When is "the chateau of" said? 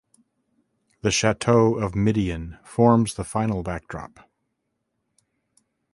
1.01-1.93